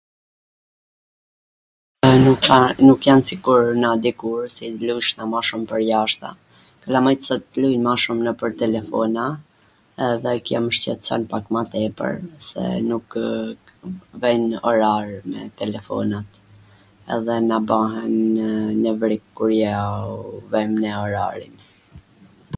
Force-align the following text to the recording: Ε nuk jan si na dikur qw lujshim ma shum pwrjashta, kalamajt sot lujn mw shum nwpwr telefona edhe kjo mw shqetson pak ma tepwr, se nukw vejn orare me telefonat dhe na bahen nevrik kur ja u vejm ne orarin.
Ε 2.07 2.11
nuk 2.85 3.01
jan 3.07 3.21
si 3.27 3.35
na 3.83 3.89
dikur 4.03 4.43
qw 4.55 4.63
lujshim 4.85 5.19
ma 5.33 5.39
shum 5.49 5.63
pwrjashta, 5.71 6.29
kalamajt 6.85 7.25
sot 7.27 7.43
lujn 7.61 7.83
mw 7.87 7.93
shum 8.05 8.19
nwpwr 8.27 8.51
telefona 8.63 9.25
edhe 10.07 10.33
kjo 10.47 10.59
mw 10.65 10.71
shqetson 10.79 11.21
pak 11.35 11.45
ma 11.57 11.63
tepwr, 11.75 12.13
se 12.47 12.63
nukw 12.89 13.19
vejn 14.25 14.43
orare 14.73 15.17
me 15.29 15.41
telefonat 15.63 16.27
dhe 17.27 17.35
na 17.51 17.57
bahen 17.73 18.17
nevrik 18.83 19.23
kur 19.41 19.51
ja 19.63 19.79
u 20.19 20.45
vejm 20.55 20.71
ne 20.85 20.89
orarin. 21.05 21.53